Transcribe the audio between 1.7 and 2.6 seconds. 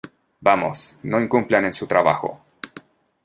su trabajo.